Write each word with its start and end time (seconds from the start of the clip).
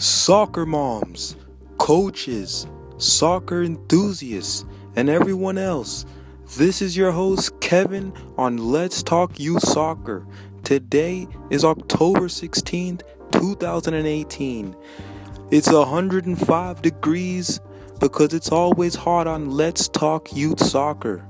soccer 0.00 0.64
moms, 0.64 1.36
coaches, 1.76 2.66
soccer 2.96 3.62
enthusiasts, 3.62 4.64
and 4.96 5.10
everyone 5.10 5.58
else. 5.58 6.06
This 6.56 6.80
is 6.80 6.96
your 6.96 7.12
host, 7.12 7.60
Kevin, 7.60 8.14
on 8.38 8.56
Let's 8.56 9.02
Talk 9.02 9.38
Youth 9.38 9.62
Soccer. 9.62 10.26
Today 10.64 11.28
is 11.50 11.66
October 11.66 12.28
16th, 12.28 13.02
2018. 13.32 14.74
It's 15.50 15.70
105 15.70 16.80
degrees 16.80 17.60
because 17.98 18.32
it's 18.32 18.50
always 18.50 18.94
hot 18.94 19.26
on 19.26 19.50
Let's 19.50 19.86
Talk 19.86 20.34
Youth 20.34 20.64
Soccer. 20.64 21.28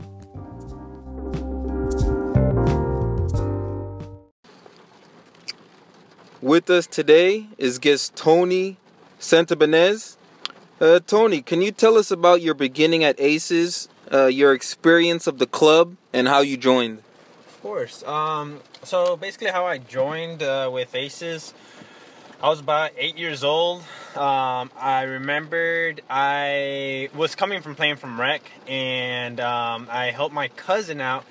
With 6.42 6.70
us 6.70 6.86
today 6.86 7.48
is 7.58 7.78
guest 7.78 8.16
Tony 8.16 8.78
Santabanez. 9.18 10.16
Uh, 10.80 10.98
Tony, 11.06 11.42
can 11.42 11.60
you 11.60 11.70
tell 11.70 11.98
us 11.98 12.10
about 12.10 12.40
your 12.40 12.54
beginning 12.54 13.04
at 13.04 13.20
Aces, 13.20 13.90
uh, 14.10 14.24
your 14.24 14.54
experience 14.54 15.26
of 15.26 15.38
the 15.38 15.46
club, 15.46 15.96
and 16.14 16.28
how 16.28 16.40
you 16.40 16.56
joined? 16.56 17.02
Of 17.46 17.60
course. 17.60 18.02
Um, 18.04 18.60
so 18.82 19.18
basically, 19.18 19.48
how 19.48 19.66
I 19.66 19.76
joined 19.76 20.42
uh, 20.42 20.70
with 20.72 20.94
Aces, 20.94 21.52
I 22.42 22.48
was 22.48 22.60
about 22.60 22.92
eight 22.96 23.18
years 23.18 23.44
old. 23.44 23.80
Um, 24.16 24.70
I 24.80 25.02
remembered 25.02 26.00
I 26.08 27.10
was 27.14 27.34
coming 27.34 27.60
from 27.60 27.74
playing 27.74 27.96
from 27.96 28.18
rec, 28.18 28.40
and 28.66 29.40
um, 29.40 29.88
I 29.90 30.06
helped 30.06 30.34
my 30.34 30.48
cousin 30.48 31.02
out 31.02 31.26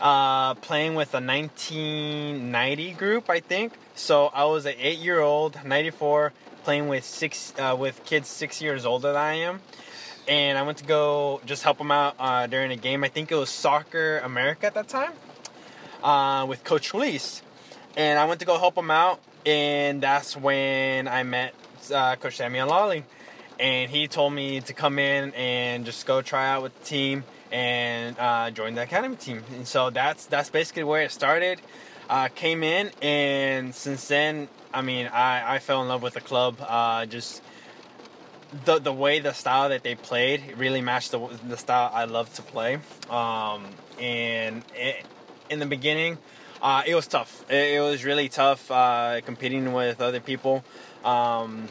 uh, 0.00 0.54
playing 0.54 0.94
with 0.94 1.12
a 1.14 1.20
1990 1.20 2.92
group, 2.92 3.28
I 3.28 3.40
think. 3.40 3.74
So 3.94 4.26
I 4.28 4.44
was 4.44 4.66
an 4.66 4.74
eight-year-old, 4.78 5.64
94, 5.64 6.32
playing 6.64 6.88
with 6.88 7.04
six 7.04 7.52
uh, 7.58 7.76
with 7.78 8.04
kids 8.04 8.28
six 8.28 8.60
years 8.62 8.86
older 8.86 9.08
than 9.08 9.16
I 9.16 9.34
am. 9.34 9.60
And 10.28 10.56
I 10.56 10.62
went 10.62 10.78
to 10.78 10.84
go 10.84 11.40
just 11.44 11.62
help 11.62 11.78
them 11.78 11.90
out 11.90 12.14
uh, 12.18 12.46
during 12.46 12.70
a 12.70 12.76
game. 12.76 13.04
I 13.04 13.08
think 13.08 13.32
it 13.32 13.34
was 13.34 13.50
Soccer 13.50 14.18
America 14.18 14.66
at 14.66 14.74
that 14.74 14.88
time 14.88 15.12
uh, 16.02 16.46
with 16.48 16.64
Coach 16.64 16.90
Felice. 16.90 17.42
And 17.96 18.18
I 18.18 18.24
went 18.26 18.40
to 18.40 18.46
go 18.46 18.58
help 18.58 18.76
them 18.76 18.90
out, 18.90 19.20
and 19.44 20.00
that's 20.00 20.36
when 20.36 21.08
I 21.08 21.24
met 21.24 21.54
uh, 21.92 22.16
Coach 22.16 22.36
Samuel 22.36 22.68
Lawley. 22.68 23.04
And 23.60 23.90
he 23.90 24.08
told 24.08 24.32
me 24.32 24.62
to 24.62 24.72
come 24.72 24.98
in 24.98 25.34
and 25.34 25.84
just 25.84 26.06
go 26.06 26.22
try 26.22 26.48
out 26.48 26.62
with 26.62 26.78
the 26.78 26.84
team 26.86 27.24
and 27.52 28.18
uh, 28.18 28.50
join 28.50 28.74
the 28.74 28.82
academy 28.82 29.16
team. 29.16 29.42
And 29.52 29.68
so 29.68 29.90
that's 29.90 30.24
that's 30.26 30.48
basically 30.48 30.84
where 30.84 31.02
it 31.02 31.10
started. 31.10 31.60
Uh, 32.08 32.28
came 32.28 32.64
in, 32.64 32.90
and 33.02 33.72
since 33.72 34.08
then, 34.08 34.48
I 34.74 34.82
mean, 34.82 35.06
I, 35.06 35.56
I 35.56 35.58
fell 35.58 35.82
in 35.82 35.88
love 35.88 36.02
with 36.02 36.14
the 36.14 36.20
club. 36.20 36.56
Uh, 36.58 37.06
just 37.06 37.42
the 38.64 38.78
the 38.78 38.92
way 38.92 39.20
the 39.20 39.32
style 39.32 39.68
that 39.68 39.82
they 39.82 39.94
played 39.94 40.56
really 40.56 40.80
matched 40.80 41.10
the 41.10 41.20
the 41.46 41.56
style 41.56 41.90
I 41.92 42.04
love 42.04 42.32
to 42.34 42.42
play. 42.42 42.78
Um, 43.10 43.66
and 44.00 44.64
it, 44.74 45.04
in 45.50 45.58
the 45.58 45.66
beginning, 45.66 46.18
uh, 46.62 46.82
it 46.86 46.94
was 46.94 47.06
tough. 47.06 47.44
It, 47.50 47.74
it 47.74 47.80
was 47.80 48.04
really 48.04 48.28
tough 48.28 48.70
uh, 48.70 49.20
competing 49.20 49.72
with 49.72 50.00
other 50.00 50.20
people. 50.20 50.64
Um, 51.04 51.68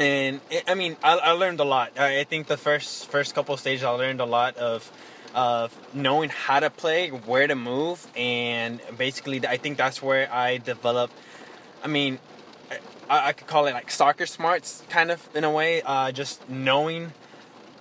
and 0.00 0.40
it, 0.50 0.64
I 0.66 0.74
mean, 0.74 0.96
I, 1.02 1.18
I, 1.18 1.30
learned 1.32 1.60
a 1.60 1.64
lot. 1.64 1.92
I, 1.98 2.20
I 2.20 2.24
think 2.24 2.46
the 2.46 2.56
first 2.56 3.10
first 3.10 3.34
couple 3.34 3.56
stages, 3.56 3.84
I 3.84 3.90
learned 3.90 4.20
a 4.20 4.26
lot 4.26 4.56
of 4.56 4.90
of 5.34 5.76
knowing 5.94 6.30
how 6.30 6.60
to 6.60 6.70
play, 6.70 7.10
where 7.10 7.46
to 7.46 7.54
move, 7.54 8.06
and 8.16 8.80
basically, 8.96 9.46
I 9.46 9.56
think 9.56 9.78
that's 9.78 10.02
where 10.02 10.32
I 10.32 10.58
developed. 10.58 11.14
I 11.82 11.88
mean, 11.88 12.18
I, 13.08 13.28
I 13.28 13.32
could 13.32 13.46
call 13.46 13.66
it 13.66 13.72
like 13.72 13.90
soccer 13.90 14.26
smarts, 14.26 14.82
kind 14.88 15.10
of 15.10 15.28
in 15.34 15.44
a 15.44 15.50
way. 15.50 15.82
Uh, 15.82 16.12
just 16.12 16.48
knowing 16.48 17.12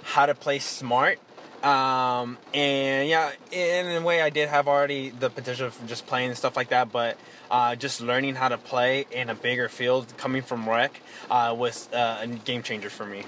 how 0.04 0.26
to 0.26 0.36
play 0.36 0.60
smart 0.60 1.20
um, 1.64 2.38
and 2.54 3.10
yeah, 3.10 3.32
in 3.52 4.02
a 4.02 4.06
way, 4.06 4.22
I 4.22 4.30
did 4.30 4.50
have 4.50 4.68
already 4.68 5.10
the 5.10 5.30
potential 5.30 5.70
for 5.70 5.88
just 5.88 6.06
playing 6.06 6.30
and 6.30 6.38
stuff 6.38 6.56
like 6.56 6.70
that, 6.70 6.92
but 6.92 7.18
uh, 7.50 7.76
just 7.76 8.02
learning 8.02 8.36
how 8.36 8.50
to 8.50 8.58
play 8.58 9.06
in 9.12 9.30
a 9.30 9.36
bigger 9.36 9.70
field, 9.70 10.14
coming 10.18 10.42
from 10.42 10.70
rec, 10.70 11.02
uh, 11.30 11.56
was 11.58 11.92
uh, 11.94 12.20
a 12.22 12.28
game 12.28 12.64
changer 12.64 12.90
for 12.90 13.06
me. 13.06 13.24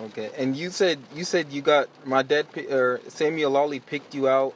Okay, 0.00 0.30
and 0.38 0.56
you 0.56 0.70
said 0.70 0.98
you 1.14 1.24
said 1.24 1.52
you 1.52 1.60
got 1.60 1.88
my 2.06 2.22
dad 2.22 2.46
or 2.70 3.00
Samuel 3.08 3.50
Lawley 3.50 3.80
picked 3.80 4.14
you 4.14 4.28
out 4.28 4.54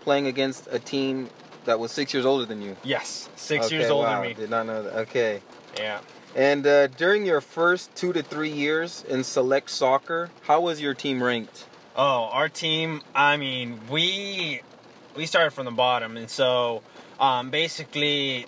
playing 0.00 0.26
against 0.26 0.66
a 0.70 0.78
team 0.78 1.30
that 1.66 1.78
was 1.78 1.92
six 1.92 2.12
years 2.12 2.26
older 2.26 2.44
than 2.44 2.60
you. 2.60 2.76
Yes, 2.82 3.28
six 3.36 3.66
okay, 3.66 3.76
years 3.76 3.90
older 3.90 4.08
wow. 4.08 4.20
than 4.20 4.30
me. 4.30 4.34
Did 4.34 4.50
not 4.50 4.66
know 4.66 4.82
that. 4.82 4.94
Okay. 5.00 5.40
Yeah. 5.76 6.00
And 6.34 6.66
uh, 6.66 6.86
during 6.86 7.26
your 7.26 7.40
first 7.40 7.94
two 7.94 8.12
to 8.14 8.22
three 8.22 8.50
years 8.50 9.04
in 9.08 9.22
select 9.22 9.70
soccer, 9.70 10.30
how 10.42 10.62
was 10.62 10.80
your 10.80 10.94
team 10.94 11.22
ranked? 11.22 11.66
Oh, 11.96 12.28
our 12.32 12.48
team. 12.48 13.02
I 13.14 13.36
mean, 13.36 13.80
we 13.90 14.62
we 15.14 15.26
started 15.26 15.50
from 15.50 15.66
the 15.66 15.72
bottom, 15.72 16.16
and 16.16 16.30
so 16.30 16.82
um, 17.20 17.50
basically, 17.50 18.46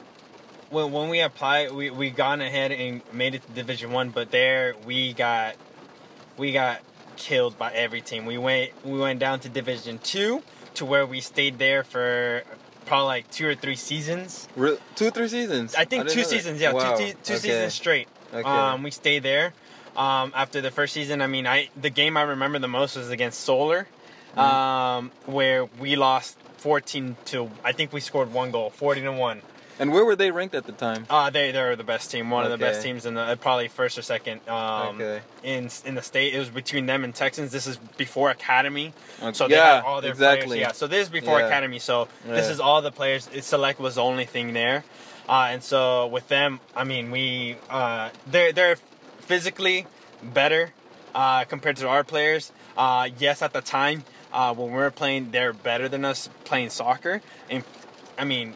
when 0.70 0.92
when 0.92 1.08
we 1.10 1.20
applied, 1.20 1.72
we 1.72 1.90
we 1.90 2.10
gone 2.10 2.40
ahead 2.40 2.72
and 2.72 3.02
made 3.12 3.34
it 3.34 3.46
to 3.46 3.52
Division 3.52 3.92
One, 3.92 4.10
but 4.10 4.30
there 4.30 4.74
we 4.86 5.12
got 5.12 5.56
we 6.38 6.52
got 6.52 6.80
killed 7.16 7.58
by 7.58 7.72
every 7.72 8.00
team. 8.00 8.24
We 8.24 8.38
went 8.38 8.72
we 8.84 8.98
went 8.98 9.20
down 9.20 9.40
to 9.40 9.48
Division 9.48 9.98
Two, 9.98 10.42
to 10.74 10.86
where 10.86 11.06
we 11.06 11.20
stayed 11.20 11.58
there 11.58 11.84
for 11.84 12.42
probably 12.86 13.06
like 13.06 13.30
two 13.30 13.46
or 13.46 13.54
three 13.54 13.76
seasons. 13.76 14.48
Re- 14.56 14.78
two 14.94 15.08
or 15.08 15.10
three 15.10 15.28
seasons? 15.28 15.74
I 15.74 15.84
think 15.84 16.06
I 16.06 16.08
two 16.08 16.24
seasons. 16.24 16.60
Yeah, 16.60 16.72
wow. 16.72 16.96
two, 16.96 17.12
two 17.22 17.34
okay. 17.34 17.36
seasons 17.36 17.74
straight. 17.74 18.08
Okay. 18.32 18.48
Um, 18.48 18.82
we 18.82 18.90
stayed 18.90 19.22
there 19.22 19.52
um, 19.96 20.32
after 20.34 20.60
the 20.60 20.70
first 20.70 20.92
season. 20.92 21.22
I 21.22 21.26
mean, 21.26 21.46
I 21.46 21.68
the 21.80 21.90
game 21.90 22.16
I 22.16 22.22
remember 22.22 22.58
the 22.58 22.68
most 22.68 22.96
was 22.96 23.10
against 23.10 23.40
Solar, 23.40 23.86
mm-hmm. 24.36 24.38
um, 24.38 25.12
where 25.26 25.64
we 25.64 25.96
lost 25.96 26.38
14 26.58 27.16
to. 27.26 27.50
I 27.64 27.72
think 27.72 27.92
we 27.92 28.00
scored 28.00 28.32
one 28.32 28.50
goal, 28.50 28.70
40 28.70 29.02
to 29.02 29.12
one. 29.12 29.42
And 29.78 29.92
where 29.92 30.04
were 30.04 30.14
they 30.14 30.30
ranked 30.30 30.54
at 30.54 30.66
the 30.66 30.72
time? 30.72 31.06
Uh, 31.10 31.30
they 31.30 31.50
they're 31.50 31.74
the 31.74 31.84
best 31.84 32.10
team, 32.10 32.30
one 32.30 32.44
okay. 32.44 32.52
of 32.52 32.58
the 32.58 32.64
best 32.64 32.82
teams 32.82 33.06
in 33.06 33.14
the 33.14 33.20
uh, 33.20 33.36
probably 33.36 33.68
first 33.68 33.98
or 33.98 34.02
second. 34.02 34.40
Um, 34.48 35.00
okay. 35.00 35.20
In 35.42 35.68
in 35.84 35.96
the 35.96 36.02
state, 36.02 36.32
it 36.32 36.38
was 36.38 36.48
between 36.48 36.86
them 36.86 37.02
and 37.02 37.14
Texans. 37.14 37.50
This 37.50 37.66
is 37.66 37.76
before 37.96 38.30
Academy, 38.30 38.92
okay. 39.20 39.32
so 39.32 39.48
they 39.48 39.56
yeah, 39.56 39.82
all 39.84 40.00
their 40.00 40.12
exactly. 40.12 40.46
players. 40.46 40.60
Yeah, 40.60 40.72
so 40.72 40.86
this 40.86 41.06
is 41.06 41.08
before 41.08 41.40
yeah. 41.40 41.46
Academy. 41.46 41.80
So 41.80 42.06
yeah. 42.24 42.34
this 42.34 42.48
is 42.48 42.60
all 42.60 42.82
the 42.82 42.92
players. 42.92 43.28
Select 43.40 43.80
was 43.80 43.96
the 43.96 44.02
only 44.02 44.26
thing 44.26 44.52
there, 44.52 44.84
uh, 45.28 45.48
and 45.50 45.62
so 45.62 46.06
with 46.06 46.28
them, 46.28 46.60
I 46.76 46.84
mean, 46.84 47.10
we 47.10 47.56
uh, 47.68 48.10
they're 48.28 48.52
they're 48.52 48.76
physically 49.24 49.86
better 50.22 50.72
uh, 51.14 51.44
compared 51.44 51.76
to 51.76 51.88
our 51.88 52.04
players. 52.04 52.52
Uh, 52.76 53.08
yes, 53.18 53.42
at 53.42 53.52
the 53.52 53.60
time 53.60 54.04
uh, 54.32 54.54
when 54.54 54.68
we 54.68 54.74
were 54.74 54.90
playing, 54.90 55.30
they're 55.30 55.52
better 55.52 55.88
than 55.88 56.04
us 56.04 56.28
playing 56.44 56.70
soccer, 56.70 57.20
and 57.50 57.64
I 58.18 58.24
mean, 58.24 58.54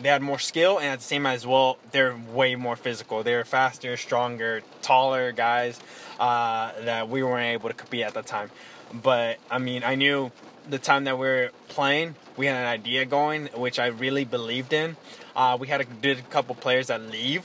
they 0.00 0.08
had 0.08 0.22
more 0.22 0.38
skill, 0.38 0.78
and 0.78 0.86
at 0.88 0.98
the 0.98 1.04
same 1.04 1.26
as 1.26 1.46
well, 1.46 1.78
they're 1.90 2.16
way 2.32 2.54
more 2.54 2.76
physical. 2.76 3.22
They're 3.22 3.44
faster, 3.44 3.96
stronger, 3.96 4.62
taller 4.82 5.32
guys 5.32 5.80
uh, 6.20 6.72
that 6.82 7.08
we 7.08 7.22
weren't 7.22 7.46
able 7.46 7.68
to 7.68 7.74
compete 7.74 8.04
at 8.04 8.14
the 8.14 8.22
time. 8.22 8.50
But 8.92 9.38
I 9.50 9.58
mean, 9.58 9.82
I 9.84 9.96
knew 9.96 10.30
the 10.68 10.78
time 10.78 11.04
that 11.04 11.18
we 11.18 11.26
were 11.26 11.50
playing, 11.68 12.14
we 12.36 12.46
had 12.46 12.56
an 12.56 12.66
idea 12.66 13.04
going, 13.04 13.46
which 13.54 13.78
I 13.78 13.86
really 13.86 14.24
believed 14.24 14.72
in. 14.72 14.96
Uh, 15.34 15.56
we 15.58 15.68
had 15.68 15.80
a, 15.80 15.84
did 15.84 16.18
a 16.18 16.22
couple 16.22 16.54
players 16.54 16.88
that 16.88 17.00
leave 17.02 17.44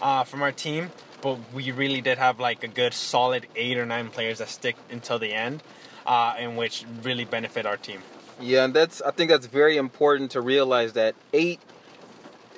uh, 0.00 0.24
from 0.24 0.42
our 0.42 0.52
team, 0.52 0.90
but 1.22 1.38
we 1.54 1.70
really 1.70 2.00
did 2.00 2.18
have 2.18 2.40
like 2.40 2.62
a 2.64 2.68
good 2.68 2.92
solid 2.92 3.46
eight 3.56 3.78
or 3.78 3.86
nine 3.86 4.10
players 4.10 4.38
that 4.38 4.48
stick 4.48 4.76
until 4.90 5.18
the 5.18 5.32
end, 5.32 5.62
uh, 6.06 6.34
in 6.38 6.56
which 6.56 6.84
really 7.02 7.24
benefit 7.24 7.64
our 7.64 7.76
team. 7.76 8.02
Yeah, 8.40 8.64
and 8.64 8.74
that's 8.74 9.00
I 9.00 9.12
think 9.12 9.30
that's 9.30 9.46
very 9.46 9.76
important 9.76 10.32
to 10.32 10.40
realize 10.40 10.92
that 10.94 11.14
eight 11.32 11.60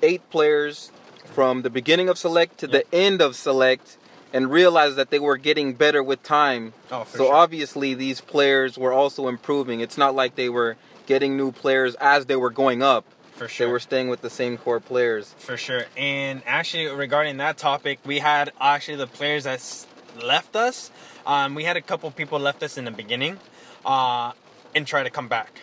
eight 0.02 0.28
players 0.30 0.90
from 1.26 1.62
the 1.62 1.70
beginning 1.70 2.08
of 2.08 2.18
select 2.18 2.58
to 2.58 2.68
yep. 2.68 2.90
the 2.90 2.96
end 2.96 3.20
of 3.20 3.36
select 3.36 3.98
and 4.32 4.50
realize 4.50 4.96
that 4.96 5.10
they 5.10 5.18
were 5.18 5.36
getting 5.36 5.74
better 5.74 6.02
with 6.02 6.22
time. 6.22 6.72
Oh, 6.90 7.06
so 7.08 7.18
sure. 7.18 7.34
obviously 7.34 7.94
these 7.94 8.20
players 8.20 8.76
were 8.76 8.92
also 8.92 9.28
improving. 9.28 9.80
It's 9.80 9.96
not 9.96 10.14
like 10.14 10.34
they 10.34 10.48
were 10.48 10.76
getting 11.06 11.36
new 11.36 11.52
players 11.52 11.94
as 11.96 12.26
they 12.26 12.36
were 12.36 12.50
going 12.50 12.82
up. 12.82 13.04
For 13.34 13.48
sure. 13.48 13.66
They 13.66 13.72
were 13.72 13.80
staying 13.80 14.08
with 14.08 14.20
the 14.20 14.30
same 14.30 14.56
core 14.56 14.80
players. 14.80 15.34
For 15.38 15.56
sure. 15.56 15.84
And 15.96 16.42
actually, 16.46 16.86
regarding 16.86 17.38
that 17.38 17.58
topic, 17.58 17.98
we 18.06 18.20
had 18.20 18.52
actually 18.60 18.96
the 18.96 19.06
players 19.06 19.44
that 19.44 19.86
left 20.22 20.54
us. 20.54 20.90
Um, 21.26 21.54
we 21.54 21.64
had 21.64 21.76
a 21.76 21.80
couple 21.80 22.10
people 22.10 22.38
left 22.38 22.62
us 22.62 22.78
in 22.78 22.84
the 22.84 22.90
beginning 22.90 23.38
uh, 23.84 24.32
and 24.74 24.86
try 24.86 25.02
to 25.02 25.10
come 25.10 25.28
back. 25.28 25.60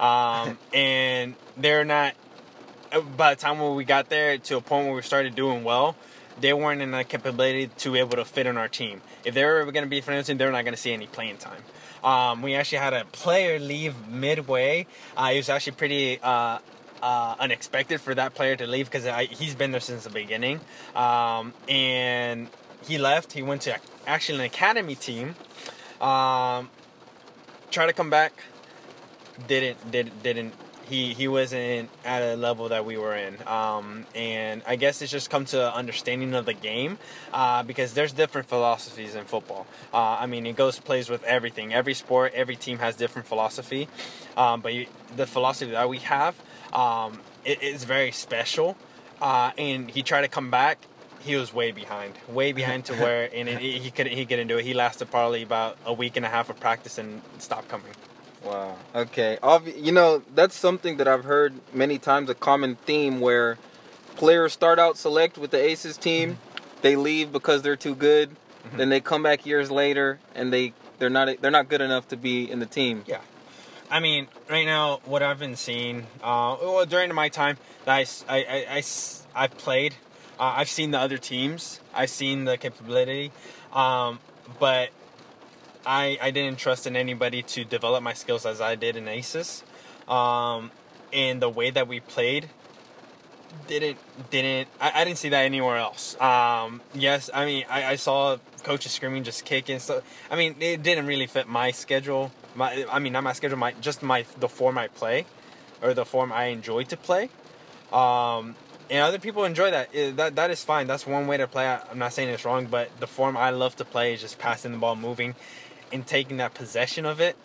Um, 0.00 0.58
and 0.74 1.34
they're 1.56 1.84
not, 1.84 2.14
uh, 2.92 3.00
by 3.00 3.34
the 3.34 3.40
time 3.40 3.60
when 3.60 3.76
we 3.76 3.84
got 3.84 4.08
there 4.08 4.38
to 4.38 4.56
a 4.56 4.60
point 4.60 4.86
where 4.86 4.96
we 4.96 5.02
started 5.02 5.34
doing 5.36 5.62
well, 5.62 5.96
they 6.40 6.52
weren't 6.52 6.82
in 6.82 6.90
the 6.90 7.04
capability 7.04 7.68
to 7.68 7.92
be 7.92 8.00
able 8.00 8.16
to 8.16 8.24
fit 8.24 8.46
in 8.46 8.56
our 8.56 8.68
team. 8.68 9.00
If 9.24 9.34
they 9.34 9.44
were 9.44 9.64
going 9.70 9.84
to 9.84 9.90
be 9.90 10.00
financing, 10.00 10.36
they're 10.36 10.50
not 10.50 10.64
going 10.64 10.74
to 10.74 10.80
see 10.80 10.92
any 10.92 11.06
playing 11.06 11.36
time. 11.36 11.62
Um, 12.02 12.42
we 12.42 12.54
actually 12.54 12.78
had 12.78 12.92
a 12.92 13.04
player 13.04 13.58
leave 13.58 14.08
midway. 14.08 14.86
Uh, 15.16 15.30
he 15.30 15.36
was 15.38 15.48
actually 15.48 15.72
pretty 15.72 16.18
uh, 16.20 16.58
uh, 17.04 17.36
unexpected 17.38 18.00
for 18.00 18.14
that 18.14 18.34
player 18.34 18.56
to 18.56 18.66
leave 18.66 18.90
because 18.90 19.04
he's 19.28 19.54
been 19.54 19.72
there 19.72 19.80
since 19.80 20.04
the 20.04 20.10
beginning. 20.10 20.58
Um, 20.96 21.52
and 21.68 22.48
he 22.86 22.96
left. 22.96 23.32
He 23.32 23.42
went 23.42 23.62
to 23.62 23.78
actually 24.06 24.38
an 24.38 24.44
academy 24.46 24.94
team. 24.94 25.34
Um, 26.00 26.70
tried 27.70 27.86
to 27.86 27.92
come 27.92 28.08
back. 28.08 28.32
Didn't 29.46 29.90
did 29.90 30.22
didn't 30.22 30.54
he 30.88 31.14
he 31.14 31.28
wasn't 31.28 31.88
at 32.04 32.22
a 32.22 32.36
level 32.36 32.68
that 32.68 32.84
we 32.84 32.96
were 32.96 33.16
in 33.16 33.36
um, 33.46 34.04
and 34.14 34.62
i 34.66 34.76
guess 34.76 35.00
it's 35.00 35.10
just 35.10 35.30
come 35.30 35.44
to 35.44 35.74
understanding 35.74 36.34
of 36.34 36.44
the 36.44 36.52
game 36.52 36.98
uh, 37.32 37.62
because 37.62 37.94
there's 37.94 38.12
different 38.12 38.48
philosophies 38.48 39.14
in 39.14 39.24
football 39.24 39.66
uh, 39.92 40.16
i 40.20 40.26
mean 40.26 40.46
it 40.46 40.56
goes 40.56 40.78
plays 40.78 41.08
with 41.08 41.24
everything 41.24 41.72
every 41.72 41.94
sport 41.94 42.32
every 42.34 42.54
team 42.54 42.78
has 42.78 42.96
different 42.96 43.26
philosophy 43.26 43.88
um, 44.36 44.60
but 44.60 44.74
you, 44.74 44.86
the 45.16 45.26
philosophy 45.26 45.72
that 45.72 45.88
we 45.88 45.98
have 45.98 46.34
um, 46.74 47.20
it 47.44 47.62
is 47.62 47.84
very 47.84 48.12
special 48.12 48.76
uh, 49.20 49.52
and 49.56 49.90
he 49.90 50.02
tried 50.02 50.22
to 50.22 50.28
come 50.28 50.50
back 50.50 50.78
he 51.24 51.36
was 51.36 51.54
way 51.54 51.72
behind, 51.72 52.14
way 52.28 52.52
behind 52.52 52.84
to 52.86 52.94
where, 52.94 53.30
and 53.34 53.48
it, 53.48 53.60
he 53.60 53.90
couldn't 53.90 54.12
he 54.12 54.26
couldn't 54.26 54.46
do 54.46 54.58
it. 54.58 54.64
He 54.64 54.74
lasted 54.74 55.10
probably 55.10 55.42
about 55.42 55.78
a 55.84 55.92
week 55.92 56.16
and 56.16 56.26
a 56.26 56.28
half 56.28 56.50
of 56.50 56.60
practice 56.60 56.98
and 56.98 57.22
stopped 57.38 57.68
coming. 57.68 57.92
Wow. 58.44 58.76
Okay. 58.94 59.38
You 59.74 59.92
know, 59.92 60.22
that's 60.34 60.54
something 60.54 60.98
that 60.98 61.08
I've 61.08 61.24
heard 61.24 61.54
many 61.72 61.98
times 61.98 62.28
a 62.28 62.34
common 62.34 62.76
theme 62.76 63.20
where 63.20 63.56
players 64.16 64.52
start 64.52 64.78
out 64.78 64.98
select 64.98 65.38
with 65.38 65.50
the 65.50 65.58
Aces 65.58 65.96
team, 65.96 66.32
mm-hmm. 66.32 66.80
they 66.82 66.94
leave 66.94 67.32
because 67.32 67.62
they're 67.62 67.74
too 67.74 67.94
good, 67.94 68.30
mm-hmm. 68.30 68.76
then 68.76 68.90
they 68.90 69.00
come 69.00 69.22
back 69.22 69.46
years 69.46 69.70
later 69.70 70.18
and 70.34 70.52
they 70.52 70.74
they're 70.98 71.08
not 71.08 71.40
they're 71.40 71.50
not 71.50 71.70
good 71.70 71.80
enough 71.80 72.06
to 72.08 72.18
be 72.18 72.50
in 72.50 72.58
the 72.60 72.66
team. 72.66 73.02
Yeah. 73.06 73.20
I 73.94 74.00
mean, 74.00 74.26
right 74.50 74.66
now, 74.66 74.98
what 75.04 75.22
I've 75.22 75.38
been 75.38 75.54
seeing, 75.54 76.08
uh, 76.20 76.56
well, 76.60 76.84
during 76.84 77.14
my 77.14 77.28
time 77.28 77.58
that 77.84 77.94
I, 77.94 78.06
I, 78.28 78.38
I, 78.68 78.82
I, 79.36 79.42
have 79.42 79.56
played, 79.56 79.94
uh, 80.36 80.54
I've 80.56 80.68
seen 80.68 80.90
the 80.90 80.98
other 80.98 81.16
teams, 81.16 81.78
I've 81.94 82.10
seen 82.10 82.44
the 82.44 82.56
capability, 82.56 83.30
um, 83.72 84.18
but 84.58 84.90
I, 85.86 86.18
I 86.20 86.32
didn't 86.32 86.58
trust 86.58 86.88
in 86.88 86.96
anybody 86.96 87.42
to 87.42 87.64
develop 87.64 88.02
my 88.02 88.14
skills 88.14 88.44
as 88.46 88.60
I 88.60 88.74
did 88.74 88.96
in 88.96 89.06
ACES. 89.06 89.62
Um, 90.08 90.72
and 91.12 91.40
the 91.40 91.48
way 91.48 91.70
that 91.70 91.86
we 91.86 92.00
played 92.00 92.50
didn't 93.68 93.98
didn't 94.30 94.68
I, 94.80 95.02
I 95.02 95.04
didn't 95.04 95.18
see 95.18 95.28
that 95.28 95.42
anywhere 95.44 95.76
else. 95.76 96.20
Um, 96.20 96.82
yes, 96.94 97.30
I 97.32 97.46
mean 97.46 97.64
I, 97.70 97.84
I 97.84 97.96
saw 97.96 98.38
coaches 98.64 98.90
screaming 98.90 99.22
just 99.22 99.44
kicking 99.44 99.78
so 99.78 100.02
I 100.32 100.34
mean 100.34 100.56
it 100.58 100.82
didn't 100.82 101.06
really 101.06 101.28
fit 101.28 101.46
my 101.46 101.70
schedule. 101.70 102.32
My 102.54 102.86
I 102.90 102.98
mean 102.98 103.12
not 103.12 103.24
my 103.24 103.32
schedule, 103.32 103.58
my 103.58 103.72
just 103.80 104.02
my 104.02 104.24
the 104.38 104.48
form 104.48 104.78
I 104.78 104.88
play 104.88 105.26
or 105.82 105.94
the 105.94 106.04
form 106.04 106.32
I 106.32 106.46
enjoy 106.46 106.84
to 106.84 106.96
play. 106.96 107.30
Um, 107.92 108.56
and 108.90 109.02
other 109.02 109.18
people 109.18 109.44
enjoy 109.44 109.70
that. 109.70 110.16
That 110.16 110.36
that 110.36 110.50
is 110.50 110.62
fine. 110.62 110.86
That's 110.86 111.06
one 111.06 111.26
way 111.26 111.36
to 111.36 111.46
play. 111.46 111.66
I'm 111.66 111.98
not 111.98 112.12
saying 112.12 112.28
it's 112.28 112.44
wrong, 112.44 112.66
but 112.66 112.90
the 113.00 113.06
form 113.06 113.36
I 113.36 113.50
love 113.50 113.76
to 113.76 113.84
play 113.84 114.14
is 114.14 114.20
just 114.20 114.38
passing 114.38 114.72
the 114.72 114.78
ball, 114.78 114.96
moving, 114.96 115.34
and 115.92 116.06
taking 116.06 116.38
that 116.38 116.54
possession 116.54 117.06
of 117.06 117.20
it 117.20 117.36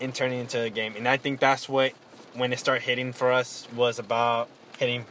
and 0.00 0.14
turning 0.14 0.38
it 0.38 0.42
into 0.42 0.60
a 0.60 0.70
game. 0.70 0.94
And 0.96 1.06
I 1.06 1.16
think 1.16 1.40
that's 1.40 1.68
what 1.68 1.92
when 2.34 2.52
it 2.52 2.58
started 2.58 2.82
hitting 2.82 3.12
for 3.12 3.30
us 3.32 3.68
was 3.74 3.98
about 3.98 4.48
hitting 4.78 5.04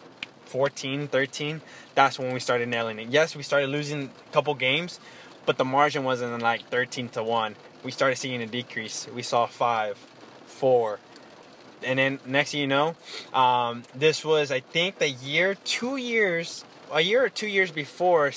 14, 0.46 1.08
13. 1.08 1.62
That's 1.96 2.20
when 2.20 2.34
we 2.34 2.40
started 2.40 2.68
nailing 2.68 3.00
it. 3.00 3.10
Yes, 3.10 3.36
we 3.36 3.44
started 3.44 3.70
losing 3.70 4.10
a 4.28 4.34
couple 4.34 4.54
games, 4.56 5.00
but 5.46 5.58
the 5.58 5.66
margin 5.66 6.04
wasn't 6.04 6.42
like 6.42 6.68
13 6.70 7.10
to 7.10 7.24
1. 7.24 7.56
We 7.84 7.92
started 7.92 8.18
seeing 8.18 8.42
a 8.42 8.48
decrease. 8.48 9.08
We 9.14 9.24
saw 9.24 9.48
5, 9.48 9.98
4, 10.46 11.00
and 11.84 12.00
then 12.00 12.20
next 12.26 12.52
thing 12.52 12.62
you 12.62 12.68
know, 12.68 12.96
um, 13.34 13.84
this 13.96 14.24
was 14.24 14.52
I 14.52 14.60
think 14.60 15.00
the 15.00 15.10
year, 15.10 15.56
two 15.56 15.98
years, 15.98 16.64
a 16.92 17.02
year 17.02 17.24
or 17.26 17.30
two 17.30 17.48
years 17.48 17.72
before 17.72 18.32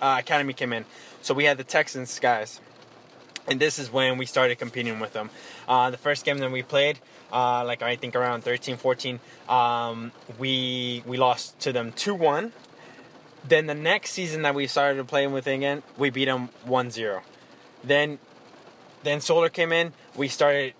uh, 0.00 0.16
Academy 0.18 0.52
came 0.52 0.72
in. 0.72 0.84
So 1.22 1.34
we 1.34 1.44
had 1.44 1.58
the 1.58 1.64
Texans 1.64 2.18
guys, 2.18 2.60
and 3.48 3.58
this 3.58 3.78
is 3.78 3.90
when 3.90 4.18
we 4.18 4.26
started 4.26 4.58
competing 4.58 5.00
with 5.00 5.12
them. 5.12 5.30
Uh, 5.66 5.90
the 5.90 5.96
first 5.96 6.24
game 6.24 6.38
that 6.38 6.52
we 6.52 6.62
played, 6.62 6.98
uh, 7.32 7.64
like 7.64 7.82
I 7.82 7.96
think 7.96 8.14
around 8.14 8.42
13, 8.42 8.76
14, 8.76 9.20
um, 9.48 10.12
we 10.38 11.02
we 11.06 11.16
lost 11.16 11.58
to 11.60 11.72
them 11.72 11.92
2-1. 11.92 12.52
Then 13.48 13.66
the 13.66 13.74
next 13.74 14.10
season 14.10 14.42
that 14.42 14.54
we 14.54 14.66
started 14.66 15.06
playing 15.06 15.32
with 15.32 15.46
again, 15.46 15.82
we 15.96 16.10
beat 16.10 16.24
them 16.24 16.48
1-0. 16.66 17.20
Then 17.84 18.18
then 19.06 19.20
Solar 19.20 19.48
came 19.48 19.72
in, 19.72 19.92
we 20.16 20.28
started 20.28 20.74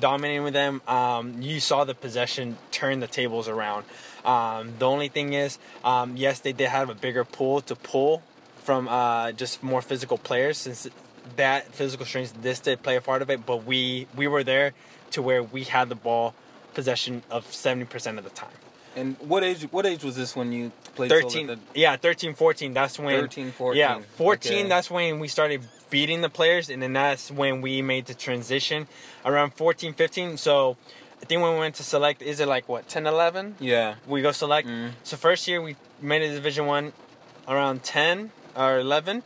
dominating 0.00 0.44
with 0.44 0.54
them. 0.54 0.80
Um, 0.86 1.42
you 1.42 1.60
saw 1.60 1.84
the 1.84 1.94
possession 1.94 2.56
turn 2.70 3.00
the 3.00 3.06
tables 3.06 3.48
around. 3.48 3.84
Um, 4.24 4.72
the 4.78 4.86
only 4.86 5.08
thing 5.08 5.32
is, 5.32 5.58
um, 5.84 6.16
yes, 6.16 6.40
they 6.40 6.52
did 6.52 6.68
have 6.68 6.88
a 6.90 6.94
bigger 6.94 7.24
pool 7.24 7.60
to 7.62 7.74
pull 7.74 8.22
from 8.62 8.88
uh, 8.88 9.32
just 9.32 9.62
more 9.62 9.82
physical 9.82 10.16
players 10.16 10.56
since 10.58 10.88
that 11.36 11.72
physical 11.74 12.06
strength 12.06 12.34
this 12.42 12.60
did 12.60 12.82
play 12.82 12.96
a 12.96 13.00
part 13.00 13.22
of 13.22 13.30
it, 13.30 13.44
but 13.44 13.64
we 13.64 14.06
we 14.16 14.26
were 14.26 14.44
there 14.44 14.72
to 15.12 15.22
where 15.22 15.42
we 15.42 15.64
had 15.64 15.88
the 15.88 15.94
ball 15.94 16.34
possession 16.74 17.22
of 17.30 17.46
70% 17.46 18.18
of 18.18 18.24
the 18.24 18.30
time. 18.30 18.50
And 18.96 19.16
what 19.20 19.42
age 19.42 19.62
what 19.70 19.86
age 19.86 20.04
was 20.04 20.16
this 20.16 20.36
when 20.36 20.52
you 20.52 20.72
played 20.94 21.10
13 21.10 21.46
the... 21.46 21.58
yeah 21.74 21.96
13 21.96 22.34
14 22.34 22.74
that's 22.74 22.98
when 22.98 23.20
13 23.20 23.50
14 23.52 23.78
yeah 23.78 24.00
14 24.16 24.52
okay. 24.52 24.68
that's 24.68 24.90
when 24.90 25.18
we 25.18 25.28
started 25.28 25.62
beating 25.92 26.22
the 26.22 26.28
players 26.28 26.68
and 26.68 26.82
then 26.82 26.92
that's 26.94 27.30
when 27.30 27.60
we 27.60 27.82
made 27.82 28.06
the 28.06 28.14
transition 28.14 28.88
around 29.24 29.54
14 29.54 29.92
15 29.92 30.36
so 30.36 30.76
I 31.22 31.24
think 31.26 31.40
when 31.42 31.52
we 31.52 31.60
went 31.60 31.76
to 31.76 31.84
select 31.84 32.22
is 32.22 32.40
it 32.40 32.48
like 32.48 32.68
what 32.68 32.88
10 32.88 33.06
11 33.06 33.56
yeah 33.60 33.94
we 34.06 34.22
go 34.22 34.32
select 34.32 34.66
mm. 34.66 34.90
so 35.04 35.16
first 35.16 35.46
year 35.46 35.62
we 35.62 35.76
made 36.00 36.22
a 36.22 36.32
division 36.34 36.66
1 36.66 36.92
around 37.46 37.84
10 37.84 38.32
or 38.56 38.80
11 38.80 39.22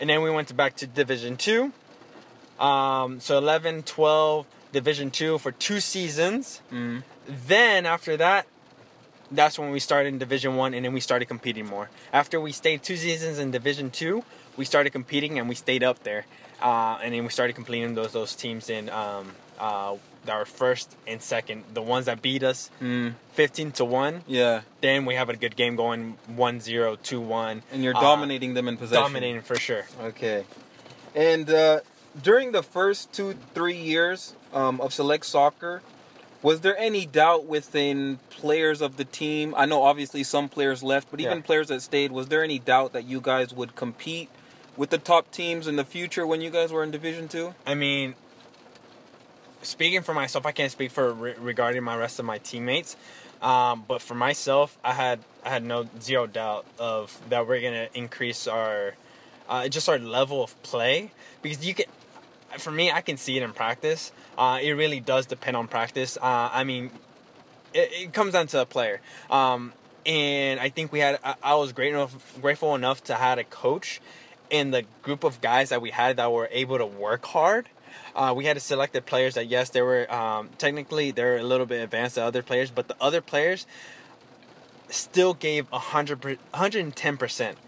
and 0.00 0.10
then 0.10 0.22
we 0.22 0.30
went 0.30 0.48
to 0.48 0.54
back 0.54 0.76
to 0.76 0.86
Division 0.86 1.36
Two. 1.36 1.72
Um, 2.58 3.20
so 3.20 3.38
11, 3.38 3.84
12, 3.84 4.46
Division 4.72 5.10
Two 5.10 5.38
for 5.38 5.52
two 5.52 5.80
seasons. 5.80 6.62
Mm. 6.72 7.02
Then 7.26 7.86
after 7.86 8.16
that, 8.16 8.46
that's 9.30 9.58
when 9.58 9.70
we 9.70 9.80
started 9.80 10.08
in 10.08 10.18
Division 10.18 10.56
One, 10.56 10.74
and 10.74 10.84
then 10.84 10.92
we 10.92 11.00
started 11.00 11.26
competing 11.26 11.66
more. 11.66 11.90
After 12.12 12.40
we 12.40 12.52
stayed 12.52 12.82
two 12.82 12.96
seasons 12.96 13.38
in 13.38 13.50
Division 13.50 13.90
Two, 13.90 14.24
we 14.58 14.66
started 14.66 14.90
competing, 14.90 15.38
and 15.38 15.48
we 15.48 15.54
stayed 15.54 15.82
up 15.82 16.02
there, 16.02 16.26
uh, 16.60 16.98
and 17.02 17.14
then 17.14 17.22
we 17.22 17.30
started 17.30 17.54
completing 17.54 17.94
those 17.94 18.12
those 18.12 18.34
teams 18.34 18.68
in 18.68 18.90
um, 18.90 19.30
uh, 19.58 19.96
our 20.28 20.44
first 20.44 20.94
and 21.06 21.22
second, 21.22 21.64
the 21.72 21.82
ones 21.82 22.06
that 22.06 22.20
beat 22.20 22.42
us 22.42 22.70
mm. 22.82 23.14
15 23.32 23.72
to 23.72 23.84
1. 23.84 24.22
Yeah. 24.26 24.62
Then 24.80 25.06
we 25.06 25.14
have 25.14 25.28
a 25.28 25.36
good 25.36 25.56
game 25.56 25.76
going 25.76 26.16
1 26.26 26.60
0, 26.60 26.96
2 26.96 27.20
1. 27.20 27.62
And 27.72 27.82
you're 27.82 27.96
uh, 27.96 28.00
dominating 28.00 28.54
them 28.54 28.68
in 28.68 28.76
possession. 28.76 29.02
Dominating 29.02 29.42
for 29.42 29.56
sure. 29.56 29.86
Okay. 30.02 30.44
And 31.14 31.48
uh, 31.48 31.80
during 32.22 32.52
the 32.52 32.62
first 32.62 33.12
two, 33.12 33.34
three 33.54 33.76
years 33.76 34.34
um, 34.52 34.80
of 34.80 34.92
select 34.92 35.26
soccer, 35.26 35.82
was 36.42 36.60
there 36.60 36.76
any 36.78 37.06
doubt 37.06 37.46
within 37.46 38.18
players 38.30 38.80
of 38.80 38.96
the 38.96 39.04
team? 39.04 39.54
I 39.56 39.66
know 39.66 39.82
obviously 39.82 40.22
some 40.22 40.48
players 40.48 40.82
left, 40.82 41.10
but 41.10 41.20
even 41.20 41.38
yeah. 41.38 41.42
players 41.42 41.68
that 41.68 41.82
stayed, 41.82 42.12
was 42.12 42.28
there 42.28 42.44
any 42.44 42.58
doubt 42.58 42.92
that 42.92 43.04
you 43.04 43.20
guys 43.20 43.52
would 43.52 43.74
compete 43.74 44.28
with 44.78 44.90
the 44.90 44.96
top 44.98 45.30
teams 45.30 45.66
in 45.66 45.76
the 45.76 45.84
future 45.84 46.26
when 46.26 46.40
you 46.40 46.48
guys 46.48 46.72
were 46.72 46.82
in 46.82 46.90
Division 46.90 47.28
Two? 47.28 47.54
I 47.66 47.74
mean, 47.74 48.14
speaking 49.60 50.02
for 50.02 50.14
myself, 50.14 50.46
I 50.46 50.52
can't 50.52 50.72
speak 50.72 50.90
for 50.90 51.12
re- 51.12 51.34
regarding 51.38 51.82
my 51.82 51.96
rest 51.96 52.18
of 52.18 52.24
my 52.24 52.38
teammates. 52.38 52.96
Um, 53.42 53.84
but 53.86 54.00
for 54.00 54.14
myself, 54.14 54.78
I 54.82 54.94
had 54.94 55.20
I 55.44 55.50
had 55.50 55.64
no 55.64 55.86
zero 56.00 56.26
doubt 56.26 56.64
of 56.78 57.20
that 57.28 57.46
we're 57.46 57.60
gonna 57.60 57.88
increase 57.92 58.46
our 58.46 58.94
uh, 59.48 59.68
just 59.68 59.88
our 59.88 59.98
level 59.98 60.42
of 60.42 60.60
play 60.62 61.10
because 61.42 61.66
you 61.66 61.74
can. 61.74 61.86
For 62.58 62.70
me, 62.70 62.90
I 62.90 63.02
can 63.02 63.18
see 63.18 63.36
it 63.36 63.42
in 63.42 63.52
practice. 63.52 64.10
Uh, 64.38 64.58
it 64.62 64.72
really 64.72 65.00
does 65.00 65.26
depend 65.26 65.56
on 65.56 65.68
practice. 65.68 66.16
Uh, 66.16 66.48
I 66.50 66.64
mean, 66.64 66.90
it, 67.74 67.90
it, 67.92 68.12
comes 68.14 68.32
down 68.32 68.46
to 68.48 68.62
a 68.62 68.66
player. 68.66 69.02
Um, 69.28 69.74
and 70.06 70.58
I 70.58 70.70
think 70.70 70.90
we 70.90 71.00
had. 71.00 71.18
I, 71.22 71.34
I 71.42 71.54
was 71.56 71.72
great 71.72 71.92
enough, 71.92 72.40
grateful 72.40 72.74
enough 72.74 73.04
to 73.04 73.14
have 73.14 73.38
a 73.38 73.44
coach 73.44 74.00
in 74.50 74.70
the 74.70 74.84
group 75.02 75.24
of 75.24 75.40
guys 75.40 75.68
that 75.70 75.82
we 75.82 75.90
had 75.90 76.16
that 76.16 76.32
were 76.32 76.48
able 76.50 76.78
to 76.78 76.86
work 76.86 77.24
hard 77.26 77.68
uh, 78.14 78.34
we 78.36 78.44
had 78.44 78.54
to 78.54 78.60
select 78.60 78.92
the 78.92 79.00
players 79.00 79.34
that 79.34 79.46
yes, 79.46 79.70
they 79.70 79.82
were 79.82 80.12
um, 80.12 80.50
technically 80.58 81.10
they're 81.10 81.36
a 81.36 81.42
little 81.42 81.66
bit 81.66 81.82
advanced 81.82 82.16
than 82.16 82.24
other 82.24 82.42
players, 82.42 82.70
but 82.70 82.88
the 82.88 82.96
other 83.00 83.20
players 83.20 83.66
still 84.88 85.34
gave 85.34 85.70
100 85.70 86.24
110 86.24 87.16
percent 87.16 87.58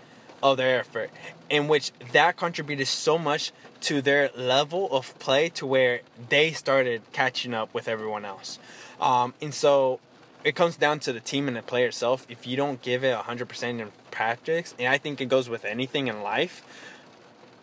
of 0.42 0.56
their 0.56 0.80
effort, 0.80 1.10
in 1.48 1.68
which 1.68 1.92
that 2.12 2.36
contributed 2.36 2.86
so 2.88 3.18
much 3.18 3.52
to 3.80 4.02
their 4.02 4.30
level 4.36 4.88
of 4.90 5.18
play 5.18 5.48
to 5.50 5.66
where 5.66 6.00
they 6.28 6.52
started 6.52 7.02
catching 7.12 7.54
up 7.54 7.72
with 7.74 7.88
everyone 7.88 8.24
else. 8.24 8.58
Um, 9.00 9.34
and 9.40 9.54
so 9.54 10.00
it 10.44 10.54
comes 10.54 10.76
down 10.76 11.00
to 11.00 11.12
the 11.12 11.20
team 11.20 11.48
and 11.48 11.56
the 11.56 11.62
player 11.62 11.88
itself. 11.88 12.26
If 12.28 12.46
you 12.46 12.56
don't 12.56 12.80
give 12.82 13.04
it 13.04 13.16
100% 13.16 13.80
in 13.80 13.92
practice, 14.10 14.74
and 14.78 14.88
I 14.88 14.98
think 14.98 15.20
it 15.20 15.26
goes 15.26 15.48
with 15.48 15.64
anything 15.64 16.08
in 16.08 16.22
life, 16.22 16.62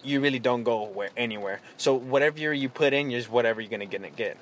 you 0.03 0.21
really 0.21 0.39
don't 0.39 0.63
go 0.63 0.83
where, 0.83 1.09
anywhere. 1.17 1.61
So 1.77 1.93
whatever 1.93 2.53
you 2.53 2.69
put 2.69 2.93
in, 2.93 3.11
is 3.11 3.29
whatever 3.29 3.61
you're 3.61 3.69
gonna 3.69 3.85
get. 3.85 4.15
get. 4.15 4.37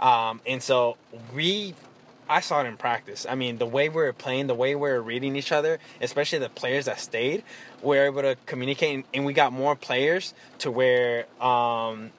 Um, 0.00 0.40
and 0.46 0.62
so 0.62 0.96
we 1.34 1.74
I 2.28 2.40
saw 2.40 2.60
it 2.60 2.66
in 2.66 2.76
practice. 2.76 3.24
I 3.28 3.36
mean, 3.36 3.58
the 3.58 3.66
way 3.66 3.88
we 3.88 3.96
were 3.96 4.12
playing, 4.12 4.48
the 4.48 4.54
way 4.54 4.74
we 4.74 4.90
were 4.90 5.00
reading 5.00 5.36
each 5.36 5.52
other, 5.52 5.78
especially 6.00 6.40
the 6.40 6.48
players 6.48 6.86
that 6.86 6.98
stayed, 6.98 7.44
we 7.82 7.96
were 7.96 8.04
able 8.04 8.22
to 8.22 8.36
communicate, 8.46 9.06
and 9.14 9.24
we 9.24 9.32
got 9.32 9.52
more 9.52 9.76
players 9.76 10.34
to 10.58 10.70
where 10.70 11.26
um, 11.40 12.10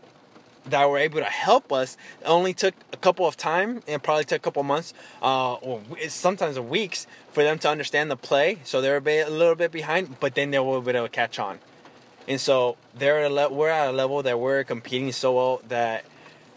that 0.69 0.89
were 0.89 0.97
able 0.97 1.19
to 1.19 1.25
help 1.25 1.71
us. 1.71 1.97
It 2.21 2.25
only 2.25 2.53
took 2.53 2.75
a 2.93 2.97
couple 2.97 3.25
of 3.27 3.37
time, 3.37 3.81
and 3.87 4.01
probably 4.01 4.25
took 4.25 4.37
a 4.37 4.43
couple 4.43 4.61
of 4.61 4.65
months, 4.65 4.93
uh, 5.21 5.53
or 5.55 5.81
sometimes 6.09 6.57
a 6.57 6.61
weeks, 6.61 7.07
for 7.31 7.43
them 7.43 7.59
to 7.59 7.69
understand 7.69 8.11
the 8.11 8.17
play. 8.17 8.59
So 8.63 8.81
they 8.81 8.89
were 8.89 8.97
a 8.97 9.29
little 9.29 9.55
bit 9.55 9.71
behind, 9.71 10.19
but 10.19 10.35
then 10.35 10.51
they 10.51 10.59
were 10.59 10.77
able 10.77 10.93
to 10.93 11.09
catch 11.09 11.39
on. 11.39 11.59
And 12.27 12.41
so 12.41 12.77
they're 12.93 13.23
at 13.23 13.31
le- 13.31 13.49
we're 13.49 13.69
at 13.69 13.89
a 13.89 13.93
level 13.93 14.21
that 14.23 14.39
we're 14.39 14.63
competing 14.63 15.11
so 15.13 15.33
well 15.33 15.61
that 15.69 16.03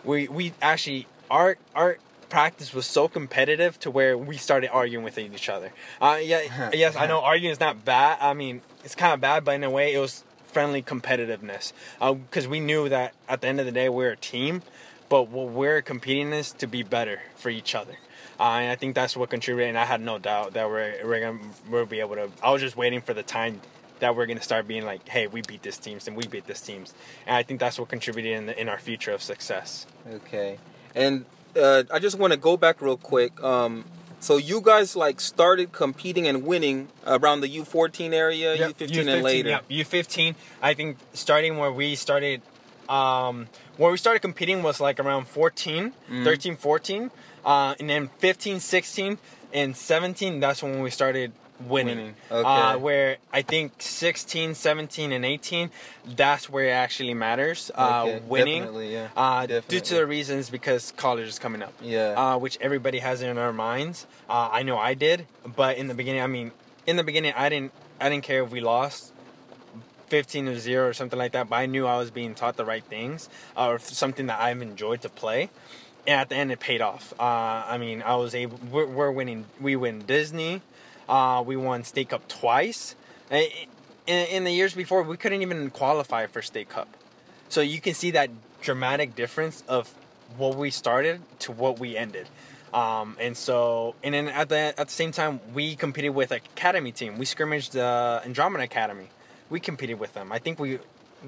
we 0.05 0.27
we 0.27 0.53
actually 0.61 1.07
our 1.31 1.57
our 1.77 1.99
practice 2.29 2.73
was 2.73 2.87
so 2.87 3.09
competitive 3.09 3.79
to 3.81 3.91
where 3.91 4.17
we 4.17 4.37
started 4.37 4.71
arguing 4.71 5.05
with 5.05 5.19
each 5.19 5.49
other. 5.49 5.73
Uh, 6.01 6.19
yeah, 6.23 6.71
yes, 6.73 6.97
I 6.97 7.07
know 7.07 7.21
arguing 7.21 7.53
is 7.53 7.61
not 7.61 7.85
bad. 7.85 8.19
I 8.21 8.35
mean, 8.35 8.63
it's 8.85 8.95
kind 8.95 9.13
of 9.13 9.21
bad, 9.21 9.45
but 9.45 9.55
in 9.57 9.65
a 9.65 9.71
way, 9.71 9.95
it 9.95 9.99
was 9.99 10.25
friendly 10.51 10.83
competitiveness 10.83 11.73
because 11.99 12.47
uh, 12.47 12.51
we 12.51 12.61
knew 12.61 12.89
that 12.89 13.15
at 13.29 13.41
the 13.41 13.47
end 13.47 13.61
of 13.61 13.67
the 13.67 13.73
day, 13.73 13.89
we're 13.89 14.13
a 14.13 14.17
team. 14.17 14.63
But 15.09 15.29
what 15.29 15.49
we're 15.49 15.83
competing 15.83 16.33
is 16.33 16.53
to 16.53 16.69
be 16.69 16.85
better 16.85 17.21
for 17.37 17.51
each 17.51 17.75
other. 17.75 17.97
Uh, 18.39 18.61
and 18.61 18.71
I 18.71 18.77
think 18.77 18.95
that's 18.95 19.17
what 19.17 19.29
contributed. 19.29 19.71
And 19.71 19.79
I 19.79 19.85
had 19.85 20.01
no 20.01 20.19
doubt 20.19 20.55
that 20.55 20.69
we're 20.69 20.95
we're 21.05 21.21
gonna 21.21 21.41
we'll 21.69 21.87
be 21.87 22.01
able 22.01 22.15
to. 22.15 22.31
I 22.43 22.53
was 22.53 22.63
just 22.63 22.77
waiting 22.77 23.01
for 23.01 23.13
the 23.13 23.25
time 23.25 23.61
that 23.99 24.15
we're 24.15 24.27
gonna 24.27 24.41
start 24.41 24.69
being 24.69 24.85
like, 24.85 25.09
hey, 25.09 25.27
we 25.27 25.43
beat 25.43 25.63
this 25.63 25.79
teams 25.79 26.07
and 26.07 26.17
we 26.17 26.27
beat 26.27 26.47
this 26.47 26.61
teams. 26.61 26.95
And 27.27 27.37
I 27.37 27.43
think 27.43 27.61
that's 27.61 27.79
what 27.79 27.89
contributed 27.89 28.33
in 28.33 28.47
the, 28.47 28.61
in 28.61 28.69
our 28.69 28.79
future 28.79 29.11
of 29.11 29.21
success. 29.21 29.87
Okay, 30.09 30.59
and 30.95 31.25
uh, 31.57 31.83
I 31.93 31.99
just 31.99 32.19
want 32.19 32.33
to 32.33 32.39
go 32.39 32.57
back 32.57 32.81
real 32.81 32.97
quick. 32.97 33.43
Um, 33.43 33.85
so 34.21 34.37
you 34.37 34.61
guys 34.61 34.95
like 34.95 35.19
started 35.21 35.73
competing 35.73 36.29
and 36.29 36.45
winning 36.45 36.89
around 37.07 37.41
the 37.41 37.49
U14 37.49 38.13
area, 38.13 38.55
yep, 38.55 38.79
U15, 38.79 38.89
U15 38.89 39.15
and 39.15 39.23
later. 39.23 39.49
Yep, 39.49 39.69
U15. 39.69 40.35
I 40.63 40.75
think 40.75 40.99
starting 41.15 41.57
where 41.57 41.73
we 41.73 41.95
started, 41.97 42.43
um, 42.89 43.49
where 43.79 43.91
we 43.91 43.97
started 43.97 44.21
competing 44.21 44.63
was 44.63 44.81
like 44.81 45.01
around 45.01 45.27
14, 45.27 45.93
mm 46.11 46.25
13, 46.25 46.57
14, 46.57 47.11
uh, 47.45 47.75
and 47.81 47.89
then 47.89 48.11
15, 48.19 48.61
16, 48.61 49.19
and 49.55 49.77
17. 49.77 50.39
That's 50.39 50.63
when 50.63 50.81
we 50.81 50.91
started 50.91 51.33
winning. 51.61 51.97
winning. 51.99 52.15
Okay. 52.31 52.49
Uh, 52.49 52.79
where 52.79 53.17
I 53.33 53.43
think 53.43 53.75
16, 53.79 54.55
17, 54.55 55.13
and 55.13 55.25
18, 55.25 55.71
that's 56.17 56.49
where 56.49 56.67
it 56.67 56.73
actually 56.73 57.15
matters. 57.15 57.71
Uh, 57.75 58.05
okay. 58.07 58.23
winning. 58.27 58.63
Definitely, 58.63 58.93
yeah. 58.93 59.09
Uh, 59.17 59.43
Definitely. 59.43 59.79
Due 59.79 59.85
to 59.85 59.95
the 59.95 60.07
reasons 60.07 60.51
because 60.51 60.93
college 60.97 61.29
is 61.29 61.39
coming 61.39 61.63
up. 61.63 61.73
Yeah. 61.83 62.15
Uh, 62.17 62.39
which 62.39 62.59
everybody 62.61 62.99
has 62.99 63.23
in 63.23 63.39
our 63.39 63.53
minds. 63.53 64.07
Uh, 64.29 64.49
I 64.53 64.63
know 64.63 64.79
I 64.79 64.95
did, 64.95 65.27
but 65.57 65.77
in 65.77 65.89
the 65.89 65.95
beginning, 65.95 66.23
I 66.23 66.27
mean, 66.27 66.53
in 66.87 66.97
the 66.97 67.05
beginning, 67.05 67.35
I 67.37 67.49
didn't, 67.49 67.73
I 68.01 68.09
didn't 68.09 68.25
care 68.25 68.43
if 68.43 68.51
we 68.51 68.61
lost. 68.61 69.13
15 70.09 70.47
to 70.47 70.59
0 70.59 70.89
or 70.89 70.93
something 70.93 71.19
like 71.19 71.33
that, 71.33 71.49
but 71.49 71.55
I 71.55 71.67
knew 71.67 71.87
I 71.87 71.97
was 71.97 72.11
being 72.11 72.35
taught 72.35 72.57
the 72.57 72.65
right 72.65 72.83
things 72.83 73.29
or 73.57 73.79
something 73.79 74.27
that 74.27 74.41
I've 74.41 74.61
enjoyed 74.61 75.03
to 75.03 75.09
play 75.09 75.51
and 76.07 76.21
at 76.21 76.29
the 76.29 76.37
end 76.37 76.53
it 76.53 76.61
paid 76.61 76.81
off. 76.81 77.13
Uh, 77.19 77.23
I 77.23 77.79
mean, 77.79 78.03
I 78.03 78.17
was 78.17 78.35
able. 78.35 78.59
We're, 78.71 78.87
we're, 78.87 79.11
winning. 79.11 79.47
We 79.61 79.77
win 79.77 80.01
Disney. 80.01 80.63
Uh, 81.11 81.43
we 81.45 81.57
won 81.57 81.83
State 81.83 82.11
Cup 82.11 82.27
twice. 82.29 82.95
In, 83.31 83.49
in, 84.07 84.45
the 84.45 84.53
years 84.53 84.75
before, 84.75 85.03
we 85.03 85.17
couldn't 85.17 85.43
even 85.43 85.69
qualify 85.71 86.27
for 86.27 86.41
State 86.41 86.69
Cup. 86.69 86.89
So 87.49 87.61
you 87.61 87.81
can 87.81 87.95
see 87.95 88.13
that 88.13 88.31
dramatic 88.63 89.17
difference 89.17 89.65
of 89.67 89.93
what 90.37 90.57
we 90.57 90.71
started 90.71 91.21
to 91.41 91.53
what 91.53 91.81
we 91.81 91.97
ended. 91.97 92.29
Um, 92.73 93.17
and 93.21 93.37
so, 93.37 93.97
and 94.05 94.15
then 94.15 94.29
at 94.29 94.49
the 94.49 94.73
at 94.79 94.87
the 94.87 94.93
same 94.93 95.11
time, 95.11 95.41
we 95.53 95.75
competed 95.75 96.15
with 96.15 96.31
academy 96.31 96.93
team. 96.93 97.19
We 97.19 97.25
scrimmaged 97.25 97.73
the 97.73 97.85
uh, 97.85 98.23
Andromeda 98.25 98.63
Academy. 98.63 99.09
We 99.49 99.59
competed 99.59 99.99
with 99.99 100.15
them. 100.15 100.31
I 100.31 100.39
think 100.39 100.61
we 100.61 100.79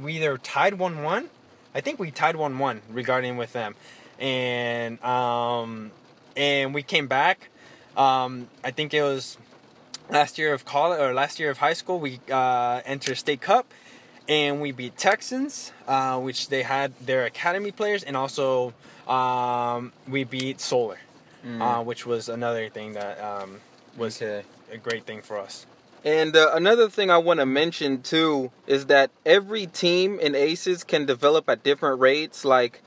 we 0.00 0.14
either 0.14 0.38
tied 0.38 0.74
one 0.74 1.02
one. 1.02 1.28
I 1.74 1.80
think 1.80 1.98
we 1.98 2.12
tied 2.12 2.36
one 2.36 2.60
one 2.60 2.82
regarding 2.88 3.36
with 3.36 3.52
them, 3.52 3.74
and 4.20 5.02
um, 5.02 5.90
and 6.36 6.72
we 6.72 6.84
came 6.84 7.08
back. 7.08 7.48
Um, 7.96 8.48
I 8.62 8.70
think 8.70 8.94
it 8.94 9.02
was 9.02 9.36
last 10.10 10.38
year 10.38 10.52
of 10.52 10.64
college 10.64 11.00
or 11.00 11.12
last 11.12 11.38
year 11.38 11.50
of 11.50 11.58
high 11.58 11.72
school, 11.72 11.98
we 11.98 12.20
uh, 12.30 12.80
entered 12.84 13.16
state 13.16 13.40
cup, 13.40 13.72
and 14.28 14.60
we 14.60 14.72
beat 14.72 14.96
Texans, 14.96 15.72
uh, 15.88 16.18
which 16.18 16.48
they 16.48 16.62
had 16.62 16.92
their 17.04 17.24
academy 17.24 17.70
players, 17.70 18.02
and 18.02 18.16
also 18.16 18.72
um, 19.08 19.92
we 20.08 20.24
beat 20.24 20.60
Solar, 20.60 20.98
mm. 21.44 21.60
uh, 21.60 21.82
which 21.82 22.06
was 22.06 22.28
another 22.28 22.68
thing 22.68 22.92
that 22.92 23.20
um, 23.20 23.60
was 23.96 24.20
okay. 24.22 24.46
a 24.70 24.76
great 24.76 25.04
thing 25.04 25.22
for 25.22 25.38
us. 25.38 25.66
And 26.04 26.34
uh, 26.34 26.50
another 26.54 26.88
thing 26.88 27.10
I 27.10 27.18
want 27.18 27.40
to 27.40 27.46
mention 27.46 28.02
too 28.02 28.50
is 28.66 28.86
that 28.86 29.10
every 29.24 29.66
team 29.66 30.18
in 30.18 30.34
Aces 30.34 30.82
can 30.82 31.06
develop 31.06 31.48
at 31.48 31.62
different 31.62 32.00
rates. 32.00 32.44
Like 32.44 32.82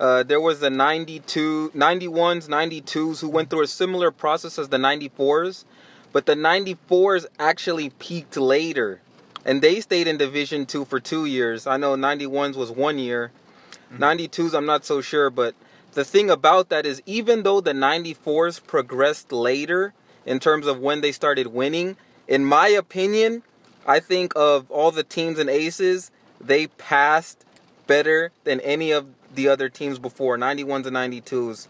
uh, 0.00 0.24
there 0.24 0.40
was 0.40 0.58
the 0.60 0.70
92, 0.70 1.72
91s, 1.74 2.48
92s 2.48 3.20
who 3.20 3.28
went 3.28 3.50
through 3.50 3.62
a 3.62 3.68
similar 3.68 4.10
process 4.10 4.58
as 4.58 4.68
the 4.68 4.78
94s 4.78 5.64
but 6.12 6.26
the 6.26 6.34
94s 6.34 7.26
actually 7.38 7.90
peaked 7.90 8.36
later. 8.36 9.00
And 9.44 9.62
they 9.62 9.80
stayed 9.80 10.08
in 10.08 10.16
Division 10.16 10.66
2 10.66 10.84
for 10.86 10.98
two 10.98 11.24
years. 11.24 11.66
I 11.66 11.76
know 11.76 11.94
91s 11.94 12.56
was 12.56 12.70
one 12.70 12.98
year. 12.98 13.30
Mm-hmm. 13.92 14.02
92s, 14.02 14.54
I'm 14.54 14.66
not 14.66 14.84
so 14.84 15.00
sure. 15.00 15.30
But 15.30 15.54
the 15.92 16.04
thing 16.04 16.30
about 16.30 16.68
that 16.70 16.84
is, 16.84 17.00
even 17.06 17.42
though 17.42 17.60
the 17.60 17.72
94s 17.72 18.64
progressed 18.64 19.30
later 19.30 19.94
in 20.24 20.40
terms 20.40 20.66
of 20.66 20.80
when 20.80 21.00
they 21.00 21.12
started 21.12 21.48
winning, 21.48 21.96
in 22.26 22.44
my 22.44 22.68
opinion, 22.68 23.42
I 23.86 24.00
think 24.00 24.32
of 24.34 24.68
all 24.70 24.90
the 24.90 25.04
teams 25.04 25.38
and 25.38 25.48
aces, 25.48 26.10
they 26.40 26.66
passed 26.66 27.44
better 27.86 28.32
than 28.44 28.60
any 28.60 28.90
of 28.90 29.06
the 29.32 29.48
other 29.48 29.68
teams 29.68 29.98
before 29.98 30.36
91s 30.36 30.86
and 30.86 30.96
92s 30.96 31.68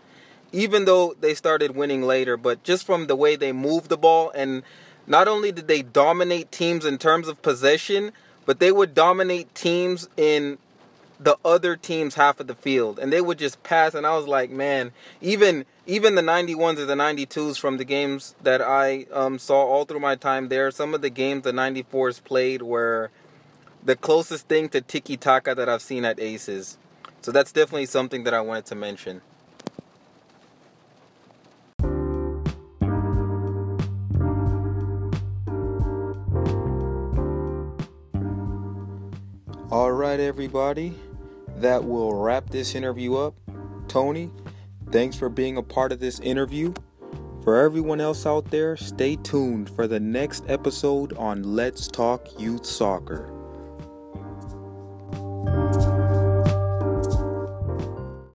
even 0.57 0.87
though 0.87 1.15
they 1.21 1.35
started 1.35 1.77
winning 1.77 2.03
later, 2.03 2.39
but 2.39 2.63
just 2.63 2.87
from 2.87 3.09
the 3.09 3.15
way 3.15 3.37
they 3.37 3.53
moved 3.53 3.91
the 3.91 3.97
ball 3.99 4.31
and 4.31 4.63
not 5.07 5.29
only 5.29 5.53
did 5.53 5.69
they 5.69 5.83
dominate 5.83 6.51
teams 6.51 6.87
in 6.87 6.97
terms 6.97 7.29
of 7.29 7.43
possession, 7.43 8.11
but 8.47 8.59
they 8.59 8.73
would 8.73 8.95
dominate 8.95 9.55
teams 9.55 10.09
in 10.17 10.57
the 11.21 11.37
other 11.45 11.77
team's 11.77 12.15
half 12.15 12.41
of 12.41 12.47
the 12.47 12.55
field 12.55 12.99
and 12.99 13.13
they 13.13 13.21
would 13.21 13.39
just 13.39 13.63
pass 13.65 13.93
and 13.93 14.07
I 14.07 14.17
was 14.17 14.27
like, 14.27 14.51
man, 14.51 14.93
even 15.21 15.67
even 15.85 16.15
the 16.15 16.23
91s 16.23 16.79
or 16.79 16.87
the 16.87 16.95
92s 16.95 17.59
from 17.59 17.77
the 17.77 17.85
games 17.85 18.35
that 18.43 18.63
I 18.63 19.07
um, 19.13 19.39
saw 19.39 19.63
all 19.63 19.85
through 19.85 20.01
my 20.01 20.17
time 20.17 20.49
there, 20.49 20.71
some 20.71 20.95
of 20.95 21.03
the 21.03 21.11
games 21.11 21.43
the 21.43 21.53
94s 21.53 22.25
played 22.25 22.63
were 22.63 23.11
the 23.85 23.95
closest 23.95 24.49
thing 24.49 24.71
to 24.71 24.81
tiki 24.81 25.19
taka 25.19 25.55
that 25.55 25.69
I've 25.69 25.83
seen 25.83 26.07
at 26.07 26.19
Aces. 26.19 26.79
So 27.21 27.31
that's 27.31 27.53
definitely 27.53 27.87
something 27.87 28.25
that 28.25 28.33
I 28.33 28.41
wanted 28.41 28.65
to 28.67 28.75
mention. 28.75 29.21
All 39.77 39.93
right, 39.93 40.19
everybody, 40.19 40.95
that 41.57 41.85
will 41.85 42.15
wrap 42.15 42.49
this 42.49 42.75
interview 42.75 43.15
up. 43.17 43.35
Tony, 43.89 44.31
thanks 44.91 45.17
for 45.17 45.29
being 45.29 45.59
a 45.59 45.63
part 45.63 45.93
of 45.93 46.01
this 46.01 46.19
interview. 46.21 46.73
For 47.45 47.61
everyone 47.61 48.01
else 48.01 48.25
out 48.25 48.51
there, 48.51 48.79
stay 48.79 49.17
tuned 49.17 49.69
for 49.69 49.87
the 49.87 50.01
next 50.01 50.45
episode 50.49 51.13
on 51.19 51.43
Let's 51.43 51.89
Talk 51.89 52.41
Youth 52.41 52.65
Soccer. 52.65 53.36